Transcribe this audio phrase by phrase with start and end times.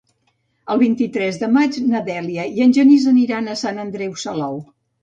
[0.75, 4.63] El vint-i-tres de maig na Dèlia i en Genís aniran a Sant Andreu Salou.